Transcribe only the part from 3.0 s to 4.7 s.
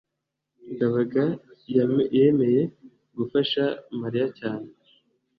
gufasha mariya cyane